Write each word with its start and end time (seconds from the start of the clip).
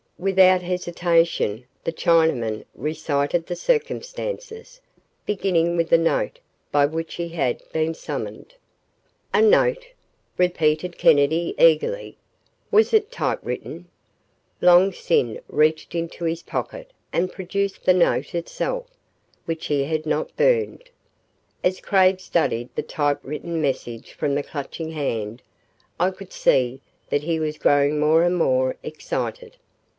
Without 0.17 0.61
hesitation, 0.63 1.63
the 1.83 1.93
Chinaman 1.93 2.63
recited 2.75 3.45
the 3.45 3.55
circumstances, 3.55 4.81
beginning 5.25 5.77
with 5.77 5.89
the 5.89 5.97
note 5.97 6.39
by 6.71 6.85
which 6.85 7.15
he 7.15 7.29
had 7.29 7.61
been 7.71 7.93
summoned. 7.95 8.55
"A 9.33 9.41
note?" 9.41 9.87
repeated 10.37 10.97
Kennedy, 10.97 11.55
eagerly. 11.57 12.17
"Was 12.71 12.93
it 12.93 13.11
typewritten?" 13.11 13.87
Long 14.59 14.91
Sin 14.91 15.39
reached 15.47 15.93
into 15.95 16.25
his 16.25 16.43
pocket 16.43 16.93
and 17.13 17.31
produced 17.33 17.85
the 17.85 17.93
note 17.93 18.33
itself, 18.35 18.87
which 19.45 19.67
he 19.67 19.83
had 19.83 20.05
not 20.07 20.35
burned. 20.35 20.89
As 21.63 21.79
Craig 21.79 22.19
studied 22.19 22.69
the 22.75 22.83
typewritten 22.83 23.59
message 23.61 24.13
from 24.13 24.35
the 24.35 24.43
Clutching 24.43 24.91
Hand 24.91 25.41
I 25.99 26.09
could 26.11 26.33
see 26.33 26.79
that 27.09 27.23
he 27.23 27.39
was 27.39 27.57
growing 27.59 27.99
more 27.99 28.23
and 28.23 28.35
more 28.35 28.75
excited. 28.83 29.57